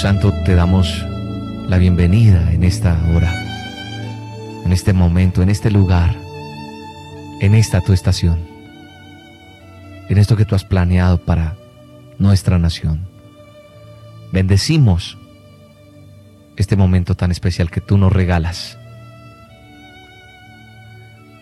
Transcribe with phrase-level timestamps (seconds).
[0.00, 1.04] Santo, te damos
[1.68, 3.30] la bienvenida en esta hora,
[4.64, 6.16] en este momento, en este lugar,
[7.42, 8.40] en esta tu estación,
[10.08, 11.54] en esto que tú has planeado para
[12.18, 13.06] nuestra nación.
[14.32, 15.18] Bendecimos
[16.56, 18.78] este momento tan especial que tú nos regalas,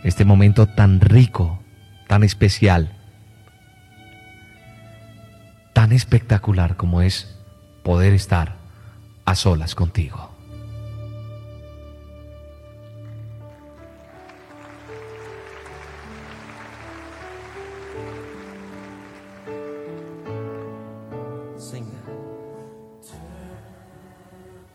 [0.02, 1.62] este momento tan rico,
[2.08, 2.90] tan especial,
[5.72, 7.37] tan espectacular como es
[7.82, 8.56] poder estar
[9.24, 10.30] a solas contigo.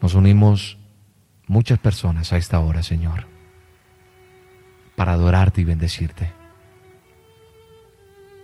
[0.01, 0.77] Nos unimos
[1.47, 3.25] muchas personas a esta hora, Señor,
[4.95, 6.31] para adorarte y bendecirte,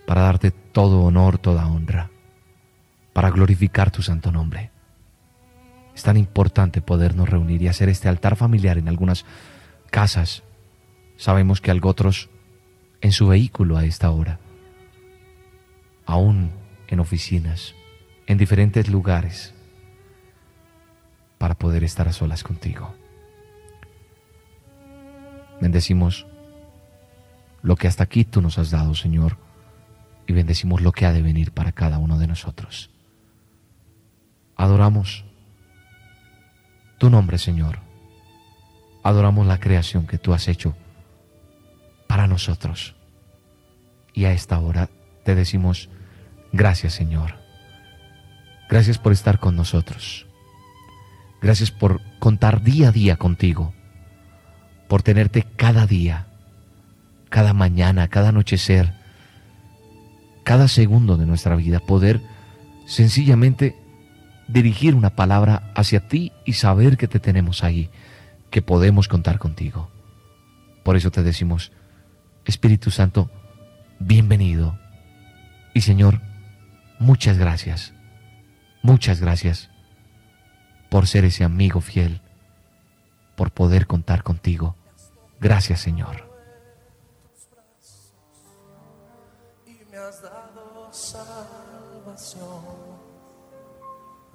[0.08, 2.10] para darte todo honor, toda honra
[3.20, 4.72] para glorificar tu santo nombre.
[5.94, 9.26] Es tan importante podernos reunir y hacer este altar familiar en algunas
[9.92, 10.42] casas.
[11.18, 12.30] Sabemos que algo otros
[13.02, 14.40] en su vehículo a esta hora,
[16.06, 16.52] aún
[16.88, 17.76] en oficinas,
[18.26, 19.54] en diferentes lugares,
[21.38, 22.96] para poder estar a solas contigo.
[25.60, 26.26] Bendecimos
[27.64, 29.36] lo que hasta aquí tú nos has dado, Señor,
[30.26, 32.92] y bendecimos lo que ha de venir para cada uno de nosotros.
[34.60, 35.24] Adoramos
[36.98, 37.80] tu nombre, Señor.
[39.04, 40.76] Adoramos la creación que tú has hecho
[42.08, 42.94] para nosotros.
[44.14, 44.90] Y a esta hora
[45.24, 45.88] te decimos,
[46.52, 47.36] gracias, Señor.
[48.70, 50.28] Gracias por estar con nosotros.
[51.42, 53.74] Gracias por contar día a día contigo.
[54.90, 56.28] Por tenerte cada día,
[57.30, 58.94] cada mañana, cada anochecer,
[60.44, 61.80] cada segundo de nuestra vida.
[61.80, 62.20] Poder
[62.86, 63.78] sencillamente
[64.50, 67.90] dirigir una palabra hacia ti y saber que te tenemos ahí,
[68.50, 69.90] que podemos contar contigo.
[70.84, 71.72] Por eso te decimos,
[72.46, 73.30] Espíritu Santo,
[74.00, 74.78] bienvenido.
[75.76, 76.20] Y Señor,
[76.98, 77.94] muchas gracias,
[78.82, 79.70] muchas gracias
[80.90, 82.22] por ser ese amigo fiel,
[83.36, 84.76] por poder contar contigo.
[85.40, 86.28] Gracias Señor.
[89.68, 92.79] Y me has dado salvación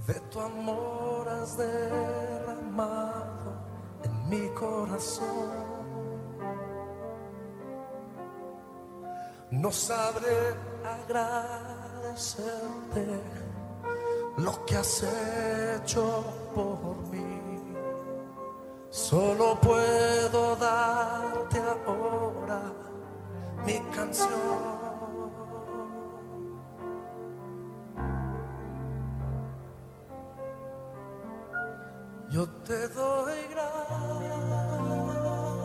[0.07, 3.55] de tu amor has derramado
[4.03, 5.73] en mi corazón.
[9.51, 10.55] No sabré
[10.85, 13.07] agradecerte
[14.39, 17.41] lo que has hecho por mí.
[18.91, 22.61] Solo puedo darte ahora
[23.65, 24.84] mi canción.
[32.35, 33.39] Yo te doy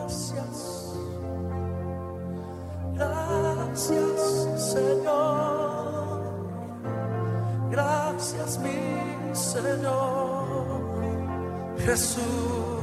[0.05, 0.93] gracias.
[2.93, 6.21] Gracias, Señor.
[7.71, 10.83] Gracias, mi Señor.
[11.79, 12.78] Jesús.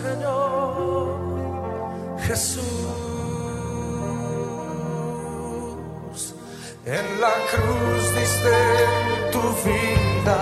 [0.00, 1.06] Señor
[2.26, 2.64] Jesús,
[6.84, 8.56] en la cruz diste
[9.32, 10.40] tu vida,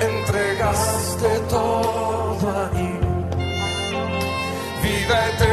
[0.00, 2.92] entregaste todo ahí.
[4.82, 5.49] Vida eterna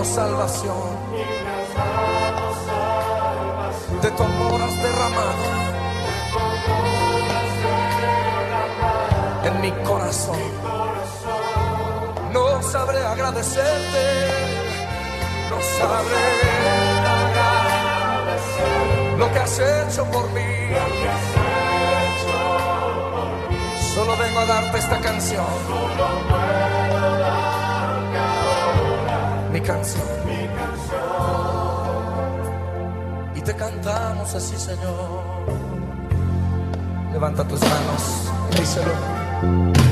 [0.00, 0.76] dado salvación.
[4.02, 5.44] De tu amor has derramado
[9.44, 10.38] en mi corazón.
[12.32, 14.04] No sabré agradecerte,
[15.50, 16.24] no sabré
[18.14, 20.52] agradecer lo que has hecho por mí.
[23.94, 25.46] Solo vengo a darte esta canción.
[29.60, 30.02] Mi canción.
[33.34, 35.22] Y te cantamos así, Señor.
[37.12, 39.89] Levanta tus manos y díselo.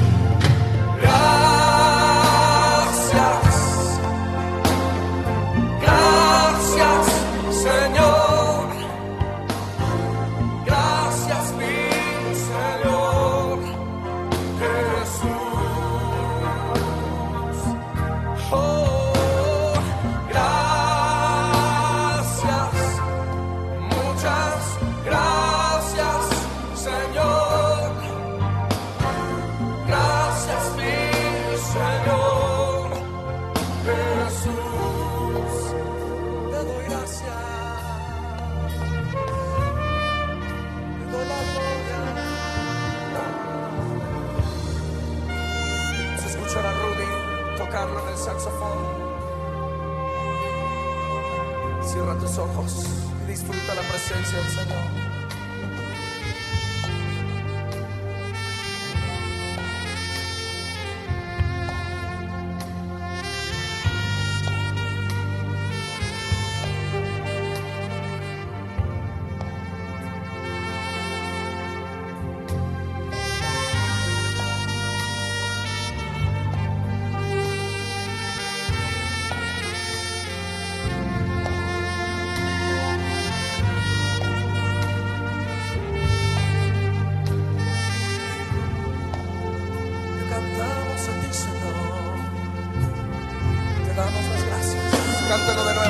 [53.79, 55.18] Disfruta la presencia del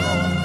[0.00, 0.37] devil.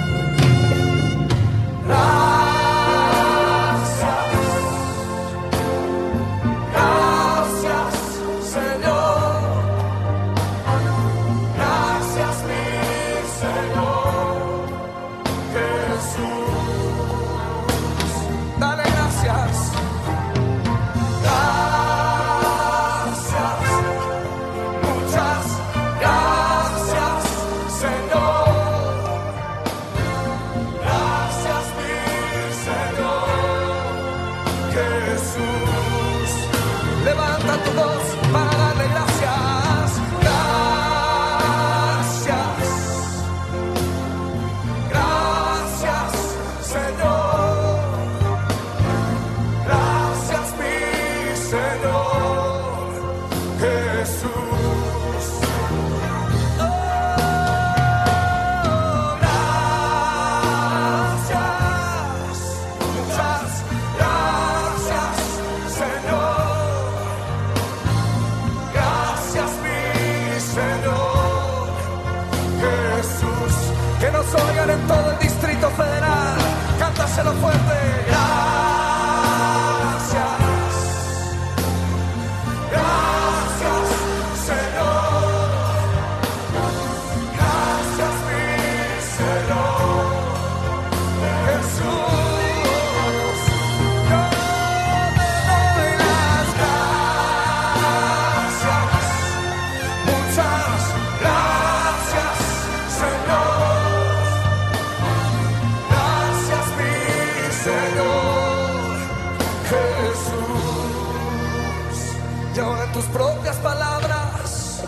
[112.92, 114.84] Tus propias palabras.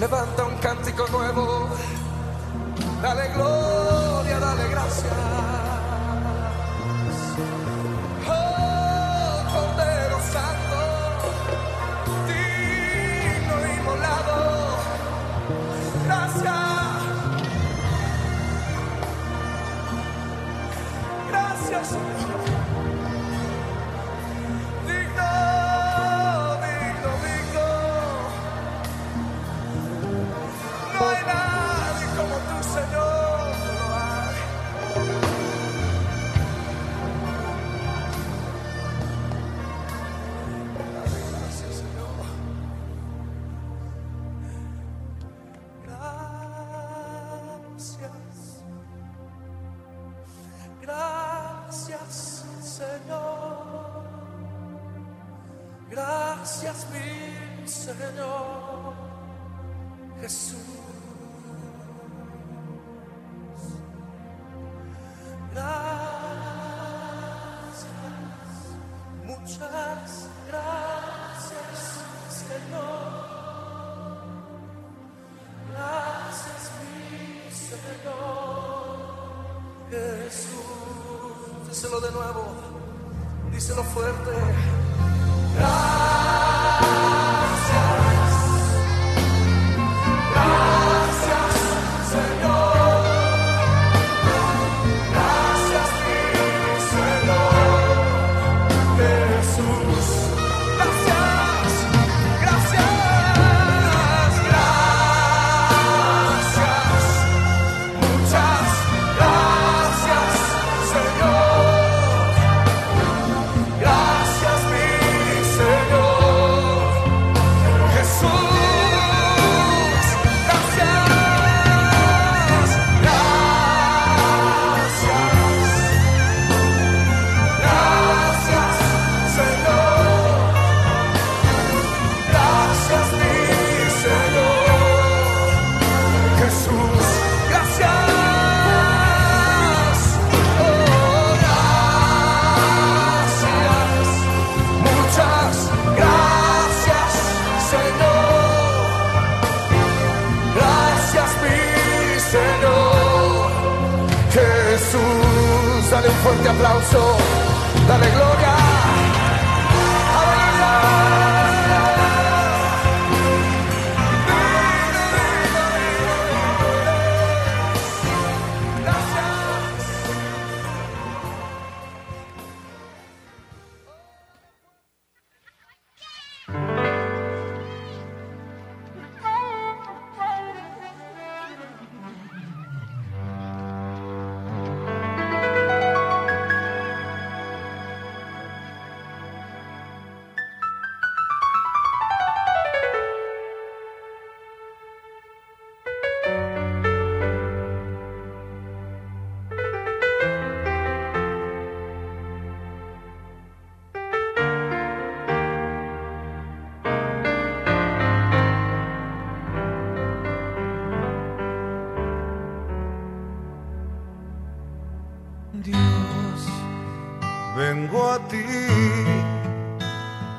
[0.00, 1.68] Levanta un cántico nuevo.
[3.00, 5.63] Dale gloria, dale gracias.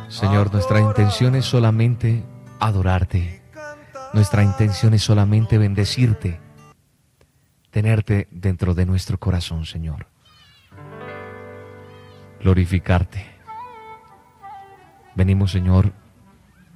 [0.10, 2.24] Señor, nuestra intención es solamente
[2.60, 3.42] adorarte.
[4.14, 6.40] Nuestra intención es solamente bendecirte,
[7.70, 10.08] tenerte dentro de nuestro corazón, Señor.
[12.40, 13.26] Glorificarte.
[15.16, 15.92] Venimos, Señor,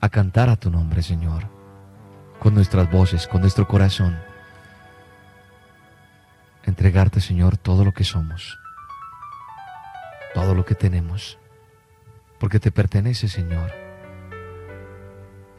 [0.01, 1.43] a cantar a tu nombre, Señor,
[2.39, 4.17] con nuestras voces, con nuestro corazón.
[6.63, 8.57] Entregarte, Señor, todo lo que somos,
[10.33, 11.37] todo lo que tenemos,
[12.39, 13.71] porque te pertenece, Señor.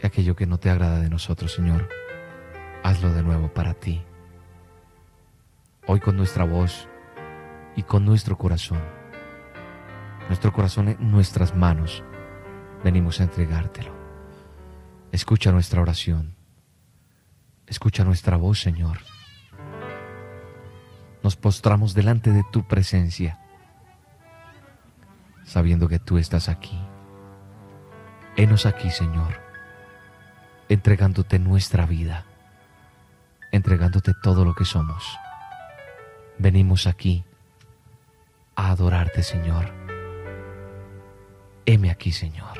[0.02, 1.88] Y aquello que no te agrada de nosotros, Señor,
[2.82, 4.02] hazlo de nuevo para ti.
[5.86, 6.88] Hoy con nuestra voz
[7.76, 8.80] y con nuestro corazón,
[10.28, 12.02] nuestro corazón en nuestras manos,
[12.84, 13.92] venimos a entregártelo.
[15.12, 16.36] Escucha nuestra oración.
[17.66, 18.98] Escucha nuestra voz, Señor.
[21.22, 23.39] Nos postramos delante de tu presencia,
[25.50, 26.80] sabiendo que tú estás aquí.
[28.36, 29.40] Henos aquí, Señor,
[30.68, 32.24] entregándote nuestra vida,
[33.50, 35.18] entregándote todo lo que somos.
[36.38, 37.24] Venimos aquí
[38.54, 39.72] a adorarte, Señor.
[41.66, 42.59] Heme aquí, Señor.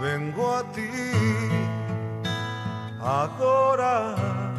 [0.00, 0.88] Vengo a ti
[3.00, 4.54] a adorar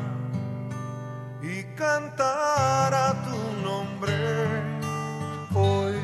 [1.42, 4.14] y cantar a tu nombre
[5.54, 6.00] hoy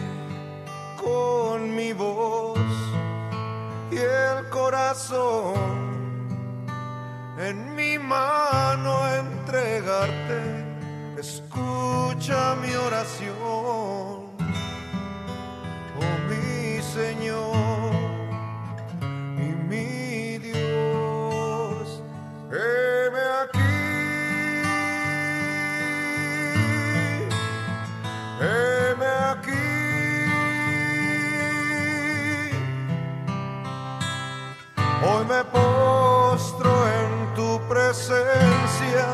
[1.02, 2.58] con mi voz
[3.92, 5.88] y el corazón
[7.40, 10.66] en mi mano entregarte.
[11.18, 14.07] Escucha mi oración,
[16.98, 17.94] Señor
[19.38, 22.02] y mi Dios.
[22.50, 23.76] Heme aquí,
[28.42, 29.66] heme aquí.
[35.06, 39.06] Hoy me postro en tu presencia.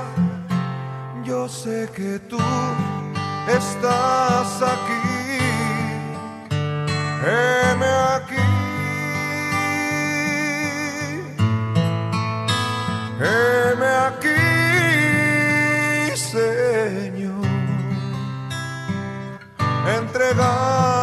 [1.26, 2.40] Yo sé que tú
[3.50, 5.13] estás aquí.
[7.26, 8.46] Heme aquí.
[13.22, 14.44] Heme aquí,
[16.18, 17.48] Señor.
[19.98, 21.03] Entregándote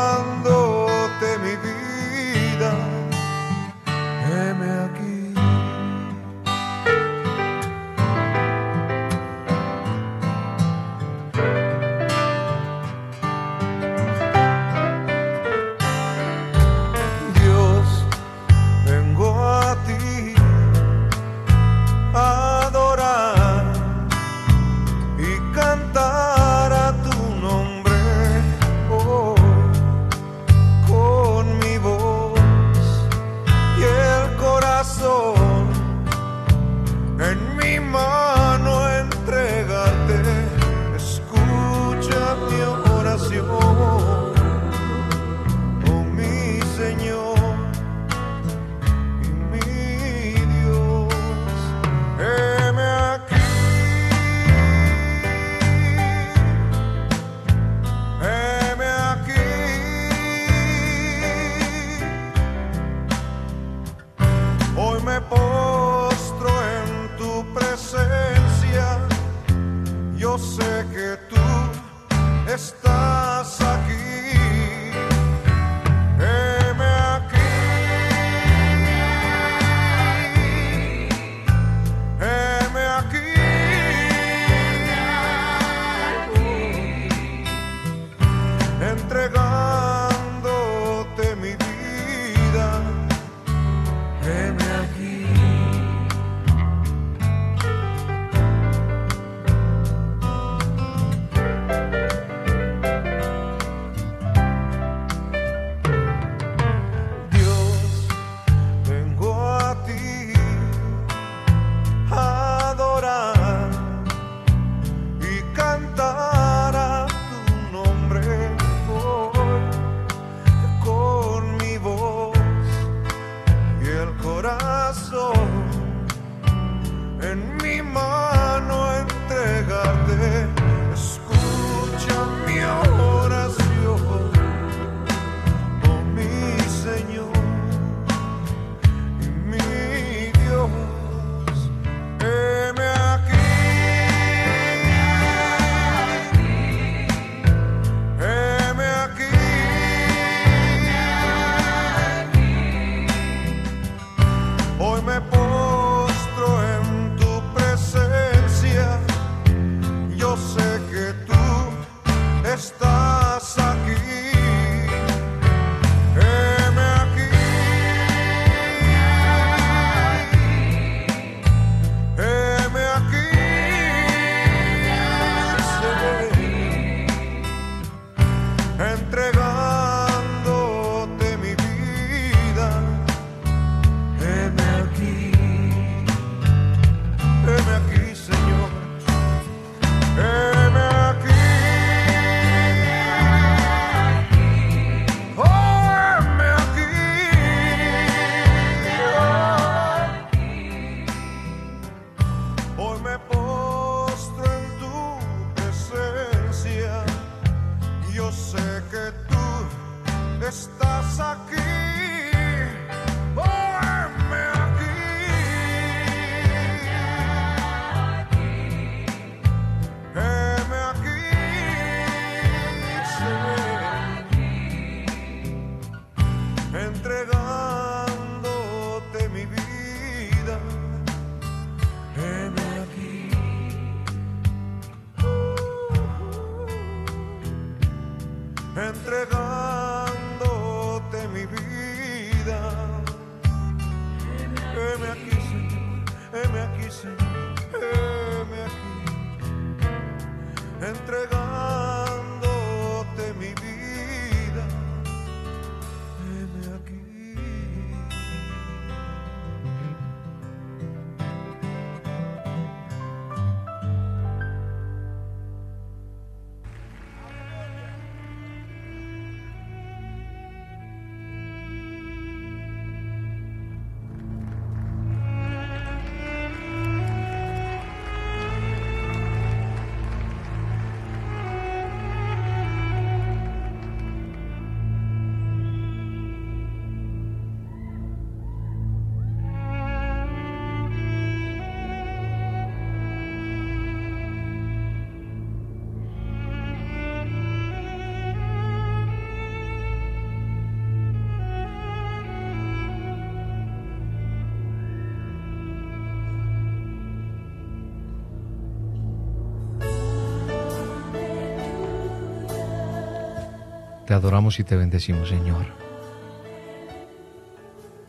[314.10, 315.66] Te adoramos y te bendecimos, Señor.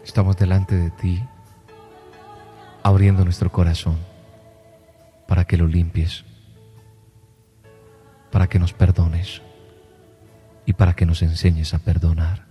[0.04, 1.24] Estamos delante de ti,
[2.82, 4.00] abriendo nuestro corazón
[5.28, 6.26] para que lo limpies,
[8.32, 9.44] para que nos perdones
[10.66, 12.48] y para que nos enseñes a perdonar.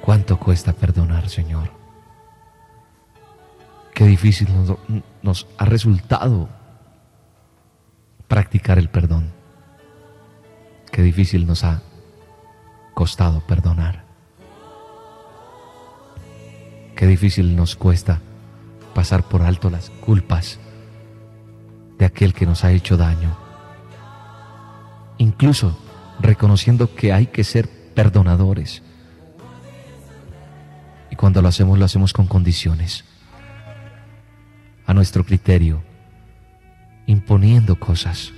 [0.00, 1.70] ¿Cuánto cuesta perdonar, Señor?
[3.92, 4.78] Qué difícil nos,
[5.20, 6.48] nos ha resultado
[8.28, 9.39] practicar el perdón.
[11.00, 11.80] Qué difícil nos ha
[12.92, 14.04] costado perdonar.
[16.94, 18.20] Qué difícil nos cuesta
[18.94, 20.58] pasar por alto las culpas
[21.98, 23.34] de aquel que nos ha hecho daño.
[25.16, 25.74] Incluso
[26.20, 28.82] reconociendo que hay que ser perdonadores.
[31.10, 33.06] Y cuando lo hacemos, lo hacemos con condiciones,
[34.84, 35.82] a nuestro criterio,
[37.06, 38.34] imponiendo cosas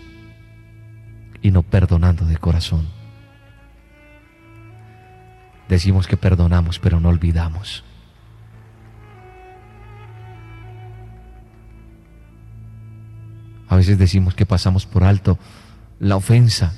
[1.43, 2.87] y no perdonando de corazón.
[5.69, 7.85] Decimos que perdonamos, pero no olvidamos.
[13.69, 15.39] A veces decimos que pasamos por alto
[15.99, 16.75] la ofensa,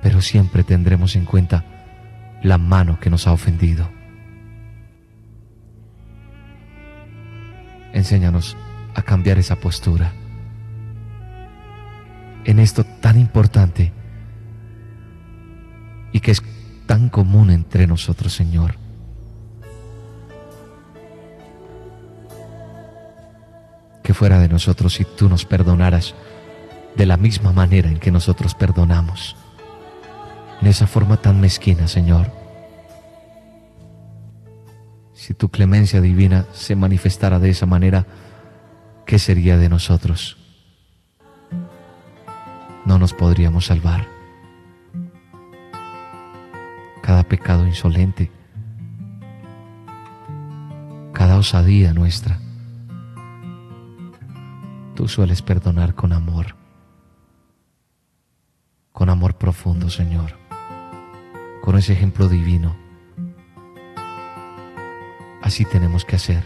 [0.00, 1.64] pero siempre tendremos en cuenta
[2.42, 3.90] la mano que nos ha ofendido.
[7.92, 8.56] Enséñanos
[8.94, 10.12] a cambiar esa postura
[12.44, 13.92] en esto tan importante
[16.12, 16.42] y que es
[16.86, 18.76] tan común entre nosotros, Señor.
[24.02, 26.14] Que fuera de nosotros si tú nos perdonaras
[26.96, 29.36] de la misma manera en que nosotros perdonamos,
[30.60, 32.30] en esa forma tan mezquina, Señor.
[35.14, 38.06] Si tu clemencia divina se manifestara de esa manera,
[39.06, 40.41] ¿qué sería de nosotros?
[42.84, 44.08] No nos podríamos salvar.
[47.00, 48.30] Cada pecado insolente,
[51.12, 52.38] cada osadía nuestra,
[54.94, 56.54] tú sueles perdonar con amor,
[58.92, 60.38] con amor profundo, Señor,
[61.60, 62.76] con ese ejemplo divino.
[65.42, 66.44] Así tenemos que hacer.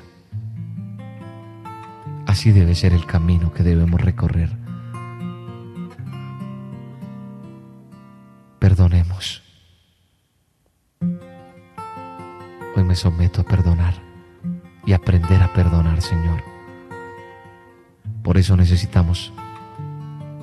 [2.26, 4.65] Así debe ser el camino que debemos recorrer.
[12.96, 13.94] Me someto a perdonar
[14.86, 16.42] y aprender a perdonar, Señor.
[18.22, 19.34] Por eso necesitamos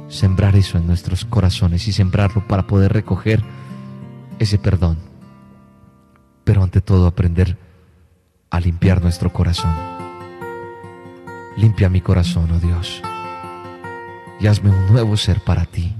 [0.07, 3.41] sembrar eso en nuestros corazones y sembrarlo para poder recoger
[4.37, 4.99] ese perdón.
[6.43, 7.57] Pero ante todo aprender
[8.51, 9.73] a limpiar nuestro corazón.
[11.57, 13.01] Limpia mi corazón, oh Dios,
[14.39, 15.95] y hazme un nuevo ser para ti.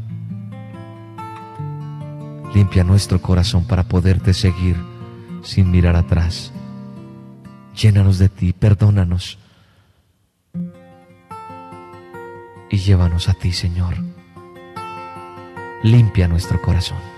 [2.54, 4.93] Limpia nuestro corazón para poderte seguir
[5.44, 6.52] sin mirar atrás.
[7.76, 9.38] Llénanos de ti, perdónanos.
[12.70, 13.96] Y llévanos a ti, Señor.
[15.84, 17.13] Limpia nuestro corazón.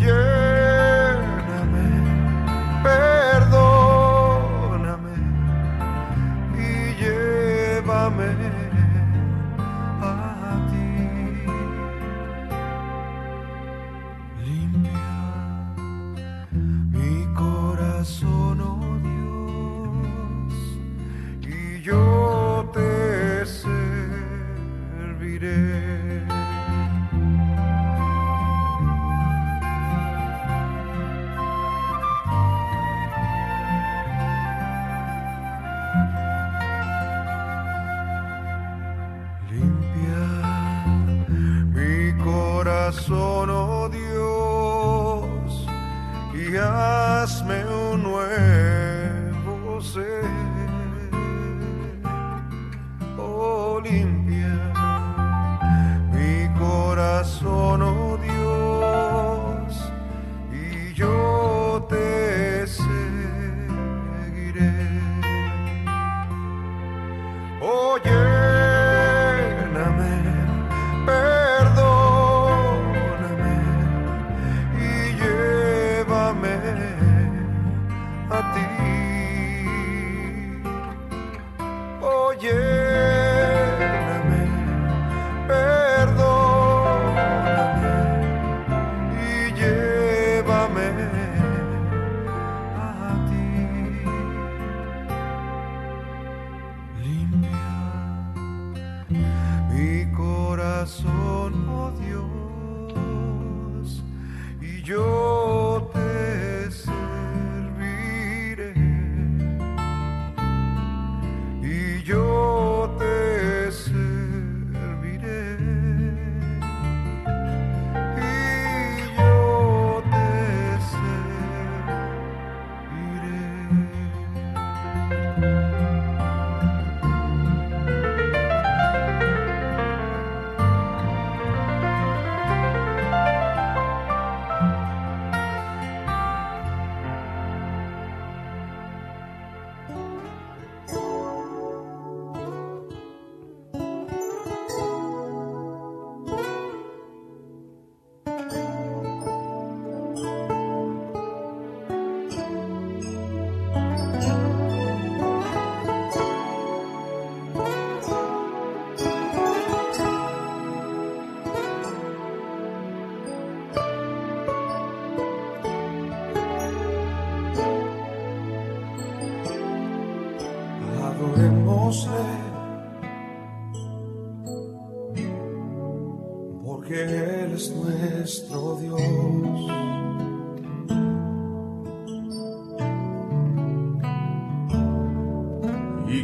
[0.00, 0.31] yeah.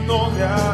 [0.10, 0.69] no de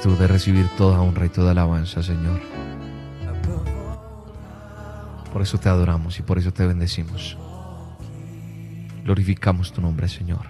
[0.00, 2.40] Tú de recibir toda honra y toda alabanza, Señor.
[5.32, 7.36] Por eso te adoramos y por eso te bendecimos.
[9.04, 10.46] Glorificamos tu nombre, Señor.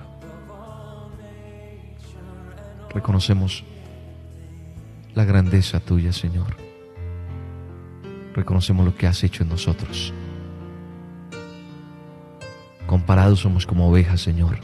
[2.94, 3.62] Reconocemos
[5.14, 6.56] la grandeza tuya, Señor.
[8.34, 10.14] Reconocemos lo que has hecho en nosotros.
[12.86, 14.60] Comparados somos como ovejas, Señor,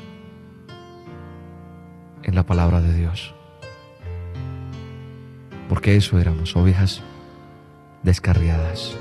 [2.23, 3.35] en la palabra de Dios.
[5.69, 7.03] Porque eso éramos, ovejas
[8.03, 8.97] descarriadas,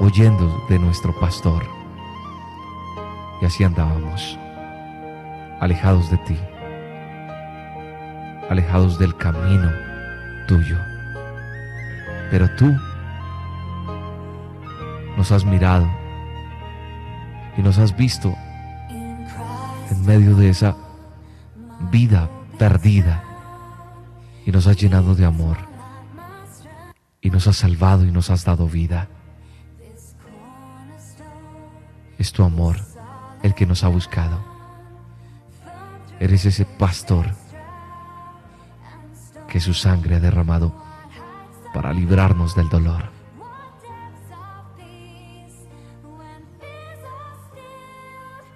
[0.00, 1.62] oyendo de nuestro pastor.
[3.40, 4.38] Y así andábamos,
[5.60, 6.38] alejados de ti,
[8.50, 9.70] alejados del camino
[10.46, 10.78] tuyo.
[12.30, 12.74] Pero tú
[15.16, 15.88] nos has mirado
[17.56, 18.34] y nos has visto
[19.90, 20.76] en medio de esa
[21.90, 22.28] vida
[22.58, 23.23] perdida
[24.44, 25.56] y nos has llenado de amor
[27.20, 29.08] y nos has salvado y nos has dado vida.
[32.18, 32.76] Es tu amor
[33.42, 34.38] el que nos ha buscado.
[36.20, 37.26] Eres ese pastor
[39.48, 40.74] que su sangre ha derramado
[41.72, 43.10] para librarnos del dolor.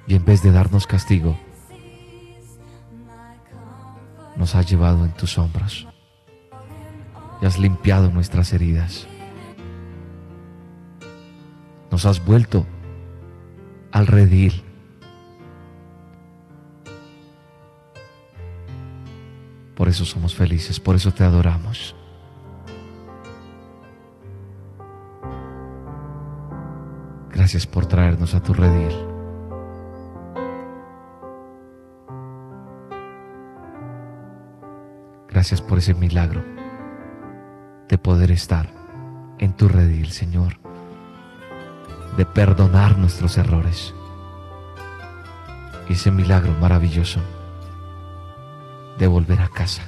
[0.06, 1.38] Y en vez de darnos castigo,
[4.48, 5.86] nos has llevado en tus hombros
[7.42, 9.06] y has limpiado nuestras heridas.
[11.90, 12.64] Nos has vuelto
[13.92, 14.64] al redil.
[19.74, 21.94] Por eso somos felices, por eso te adoramos.
[27.30, 29.17] Gracias por traernos a tu redil.
[35.38, 36.44] Gracias por ese milagro
[37.88, 38.72] de poder estar
[39.38, 40.58] en tu redil, Señor,
[42.16, 43.94] de perdonar nuestros errores.
[45.88, 47.20] Ese milagro maravilloso
[48.98, 49.82] de volver a casa.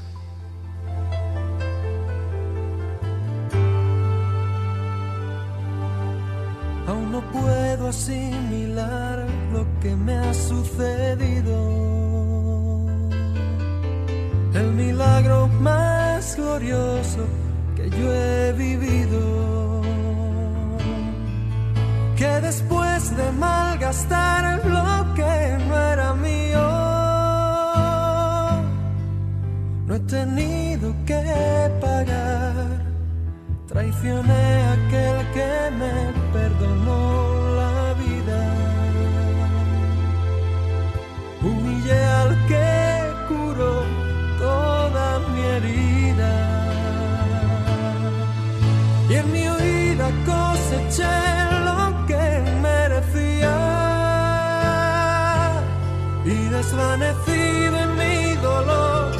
[56.60, 59.12] Desvanecido en mi dolor,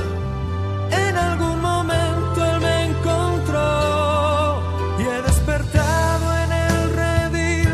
[0.91, 4.63] en algún momento él me encontró.
[5.01, 7.71] Y he despertado en el redil,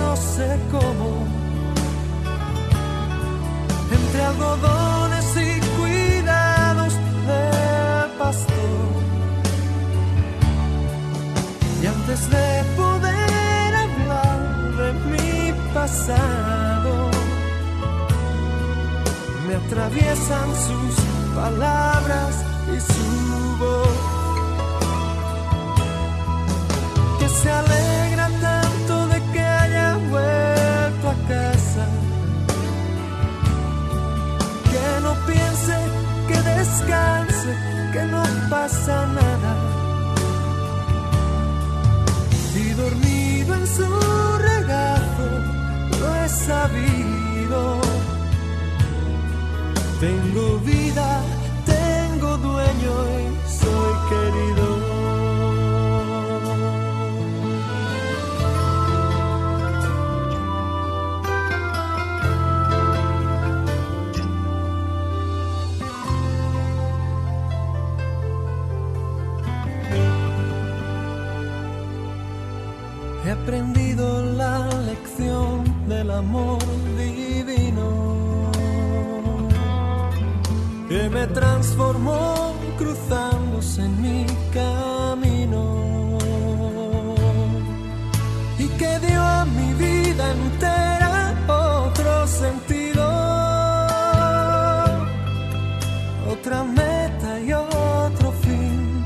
[0.00, 1.08] no sé cómo.
[3.98, 6.94] Entre algodones y cuidados
[7.28, 8.86] del pastor.
[11.82, 12.46] Y antes de
[12.80, 14.40] poder hablar
[14.80, 16.43] de mi pasado,
[19.74, 20.94] atraviesan sus
[21.34, 23.98] palabras y su voz.
[27.18, 31.86] Que se alegra tanto de que haya vuelto a casa.
[34.70, 35.76] Que no piense,
[36.28, 37.50] que descanse,
[37.92, 39.54] que no pasa nada
[42.56, 43.88] y dormido en su
[44.38, 45.26] regazo
[46.00, 47.13] lo he sabido.
[50.04, 51.22] Tengo vida,
[51.64, 53.13] tengo dueño
[81.74, 86.18] transformó cruzándose en mi camino
[88.58, 93.04] y que dio a mi vida entera otro sentido,
[96.30, 99.04] otra meta y otro fin.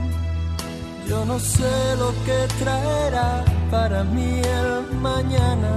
[1.09, 5.71] Yo no sé lo que traerá para mí el mañana.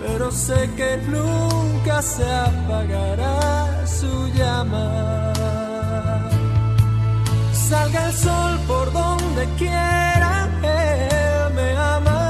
[0.00, 3.69] Pero sé que nunca se apagará
[4.00, 4.86] su llama.
[7.52, 10.32] Salga el sol por donde quiera,
[10.62, 12.20] Él me ama.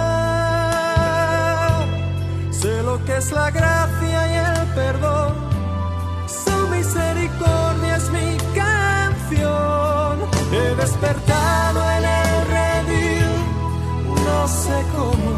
[2.51, 5.33] Sé lo que es la gracia y el perdón.
[6.45, 10.13] Su misericordia es mi canción.
[10.53, 13.31] He despertado en el redil,
[14.29, 15.33] no sé cómo.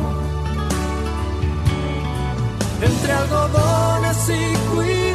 [2.89, 4.43] Entre algodones y
[4.75, 5.12] cuidados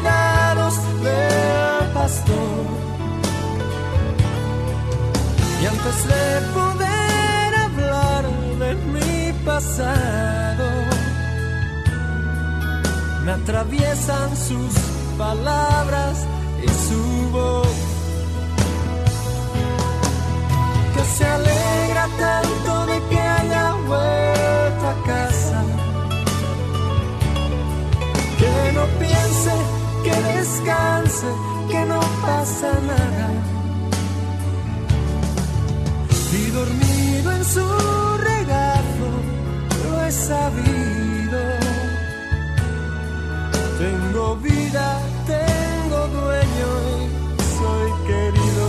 [5.62, 8.24] Y antes de poder hablar
[8.60, 10.70] de mi pasado,
[13.26, 14.74] me atraviesan sus
[15.18, 16.26] palabras
[16.64, 17.68] y su voz.
[20.96, 25.62] Que se alegra tanto de que haya vuelto a casa.
[28.38, 29.54] Que no piense,
[30.06, 31.28] que descanse,
[31.78, 33.28] que no pasa nada.
[36.40, 37.68] Y dormido en su
[38.32, 39.10] regazo,
[39.84, 41.40] lo he sabido.
[43.84, 44.88] Tengo vida,
[45.36, 46.72] tengo dueño
[47.42, 48.68] y soy querido.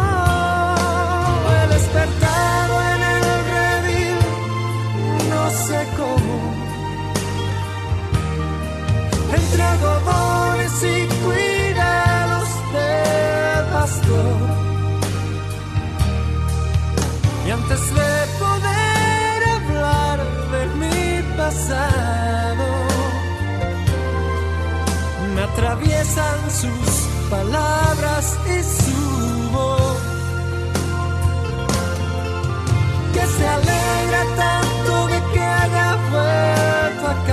[0.00, 3.22] Oh, he despertado en el
[3.54, 4.18] redil,
[5.32, 6.36] no sé cómo.
[9.38, 9.64] Entre
[17.64, 20.18] antes de poder hablar
[20.52, 22.66] de mi pasado,
[25.34, 26.90] me atraviesan sus
[27.30, 29.98] palabras y su voz.
[33.14, 37.24] Que se alegra tanto de que haya vuelto a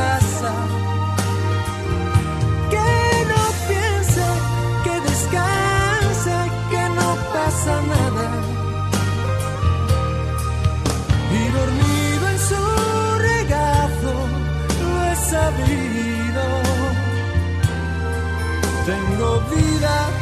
[19.22, 20.21] Vida,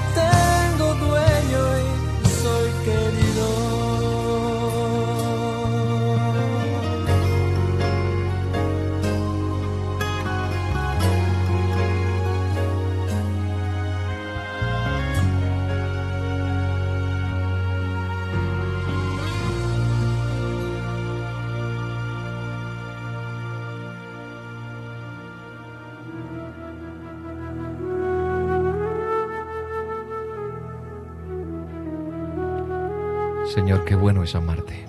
[33.99, 34.85] bueno es amarte.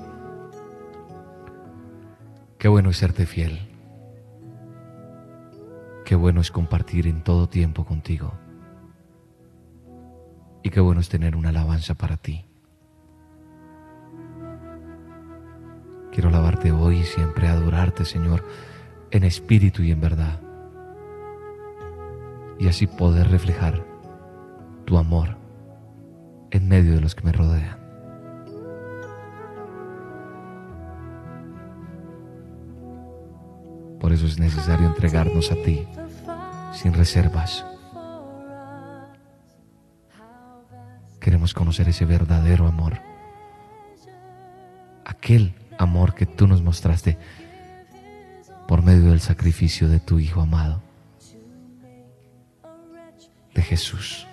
[2.58, 3.58] Qué bueno es serte fiel.
[6.04, 8.32] Qué bueno es compartir en todo tiempo contigo.
[10.62, 12.44] Y qué bueno es tener una alabanza para ti.
[16.12, 18.44] Quiero alabarte hoy y siempre adorarte, Señor,
[19.10, 20.40] en espíritu y en verdad.
[22.60, 23.84] Y así poder reflejar
[24.84, 25.36] tu amor
[26.52, 27.89] en medio de los que me rodean.
[34.10, 35.86] Por eso es necesario entregarnos a ti
[36.72, 37.64] sin reservas.
[41.20, 42.98] Queremos conocer ese verdadero amor.
[45.04, 47.18] Aquel amor que tú nos mostraste
[48.66, 50.82] por medio del sacrificio de tu Hijo amado,
[53.54, 54.26] de Jesús.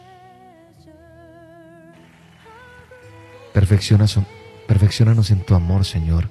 [3.53, 4.21] Perfeccionanos,
[4.67, 6.30] perfeccionanos en tu amor, Señor.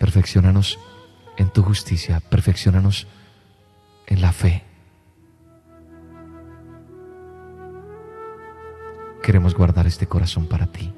[0.00, 0.80] Perfeccionanos
[1.42, 3.08] en tu justicia, perfeccionanos
[4.06, 4.64] en la fe.
[9.22, 10.92] Queremos guardar este corazón para ti.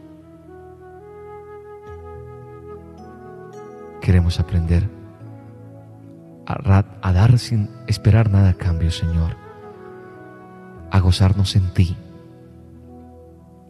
[4.00, 4.88] Queremos aprender
[6.46, 9.36] a, dar sin esperar nada a cambio, Señor.
[10.90, 11.96] A gozarnos en ti,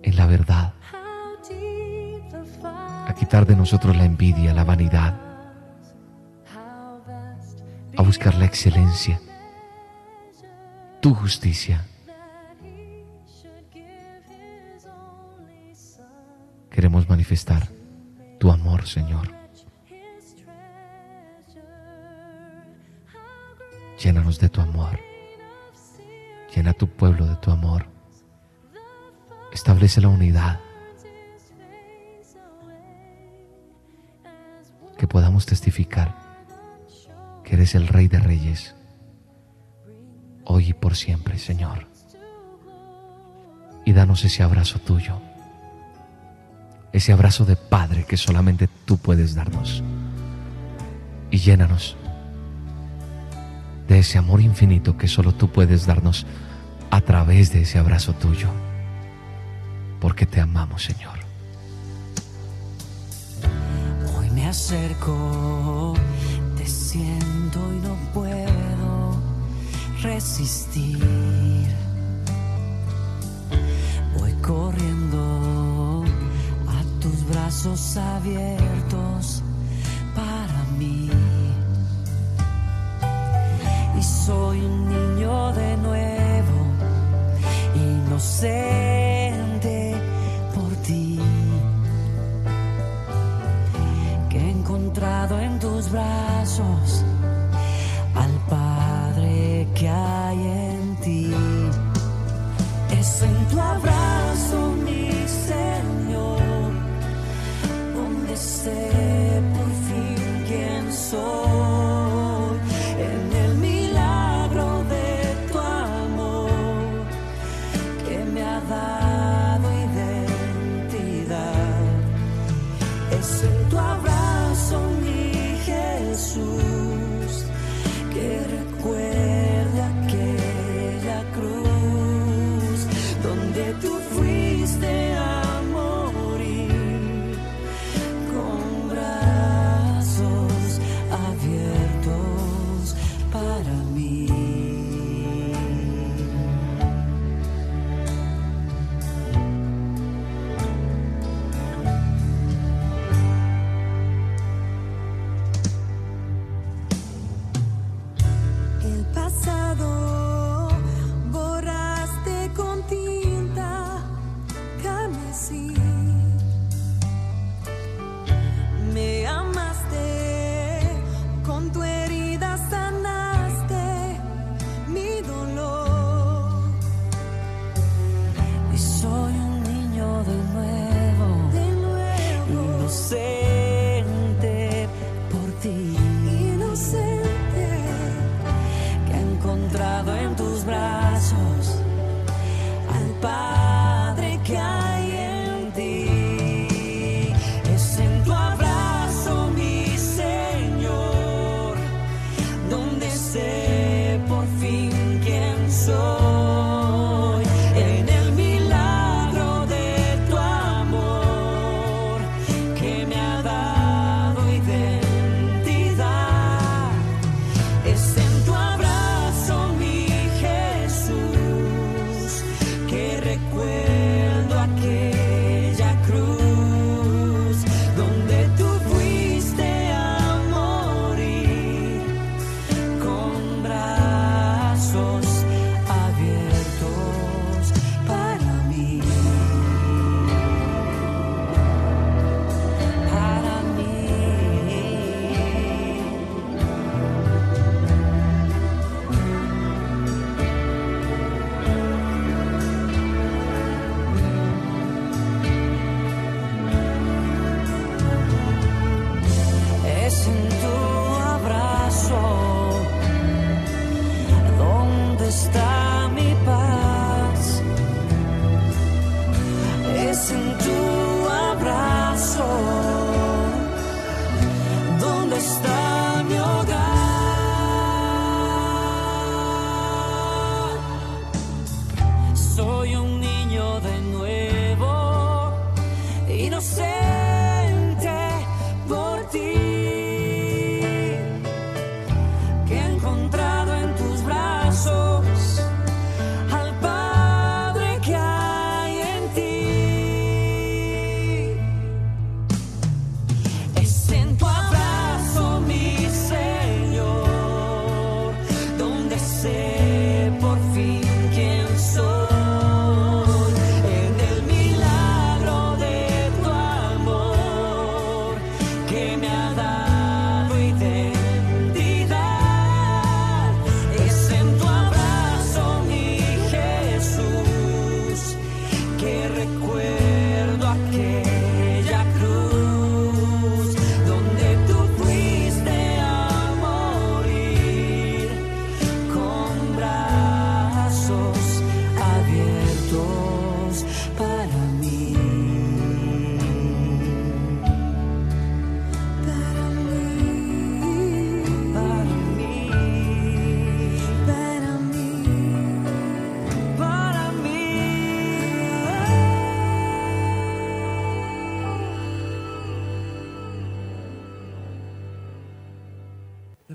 [0.02, 0.74] en la verdad.
[3.06, 5.23] A quitar de nosotros la envidia, la vanidad
[7.96, 9.20] a buscar la excelencia,
[11.00, 11.84] tu justicia.
[16.70, 17.68] Queremos manifestar
[18.38, 19.32] tu amor, Señor.
[24.02, 24.98] Llénanos de tu amor.
[26.54, 27.86] Llena tu pueblo de tu amor.
[29.52, 30.60] Establece la unidad.
[34.98, 36.23] Que podamos testificar
[37.44, 38.74] que eres el Rey de Reyes,
[40.44, 41.86] hoy y por siempre, Señor.
[43.84, 45.20] Y danos ese abrazo tuyo,
[46.92, 49.82] ese abrazo de Padre que solamente tú puedes darnos.
[51.30, 51.96] Y llénanos
[53.88, 56.26] de ese amor infinito que solo tú puedes darnos
[56.90, 58.48] a través de ese abrazo tuyo,
[60.00, 61.18] porque te amamos, Señor.
[64.16, 65.94] Hoy me acerco,
[66.66, 69.18] siento y no puedo
[70.02, 71.66] resistir.
[74.18, 76.04] Voy corriendo
[76.68, 79.42] a tus brazos abiertos
[80.14, 81.10] para mí.
[83.98, 86.66] Y soy un niño de nuevo,
[87.74, 89.13] inocente
[98.14, 101.32] al Padre que hay en ti.
[102.90, 106.40] Es en tu abrazo, mi Señor,
[107.94, 109.13] donde sé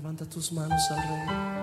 [0.00, 1.59] Levanta tus manos al rey.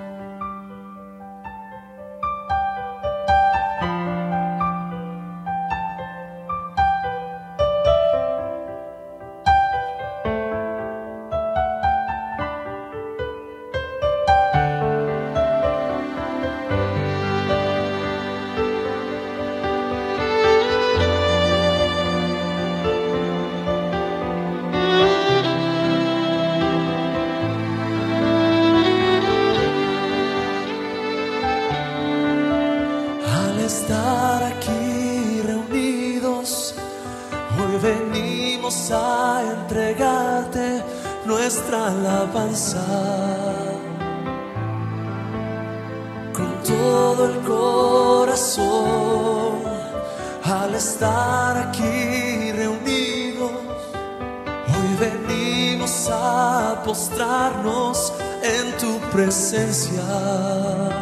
[59.77, 60.96] 家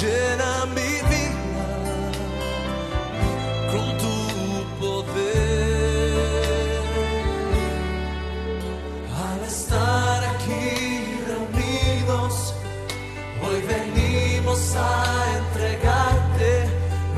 [0.00, 1.68] llena mi vida
[3.70, 4.16] con tu
[4.80, 6.14] poder.
[9.26, 10.66] Al estar aquí
[11.30, 12.34] reunidos,
[13.44, 14.88] hoy venimos a
[15.38, 16.50] entregarte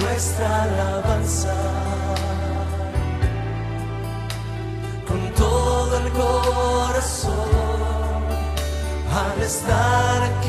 [0.01, 1.57] nuestra alabanza.
[5.09, 7.41] Con todo el corazón,
[9.23, 10.46] al estar aquí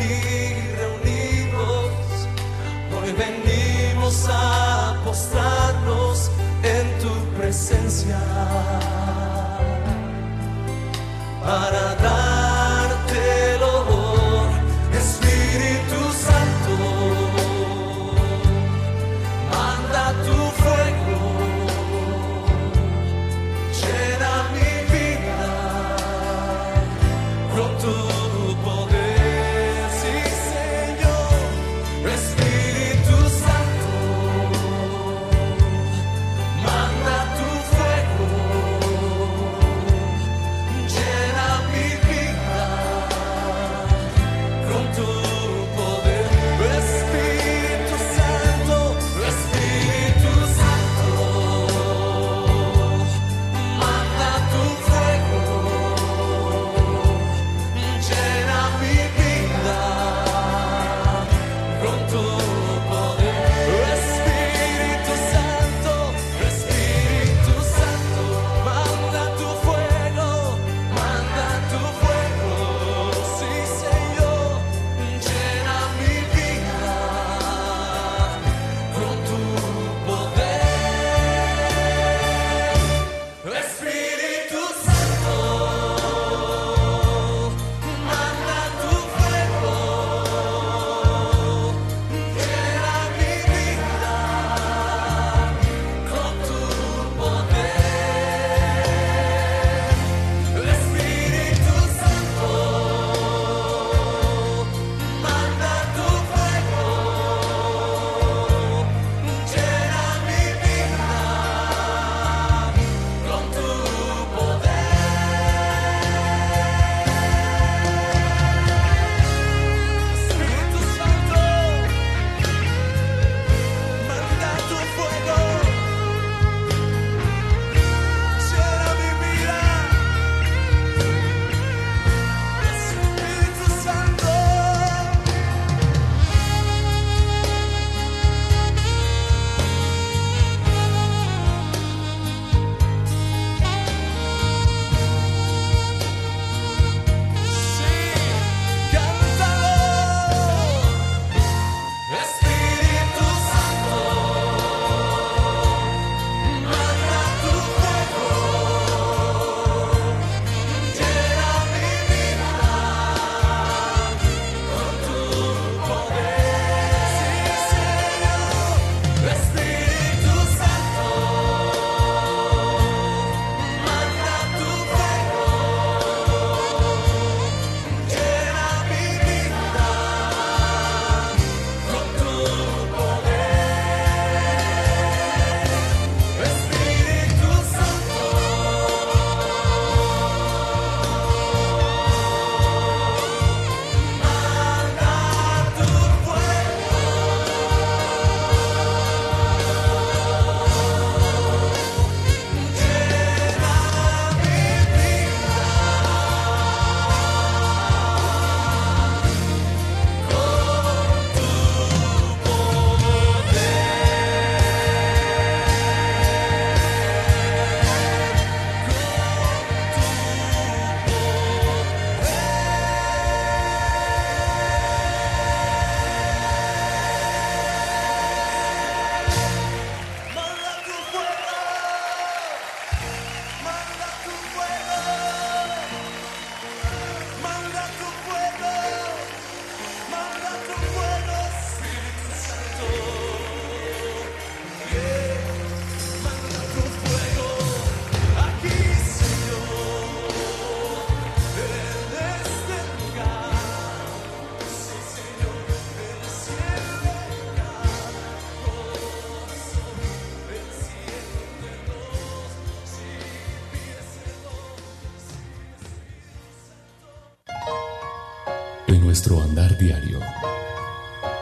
[269.78, 270.20] diario.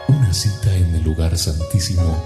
[0.08, 2.25] Una cita en el lugar santísimo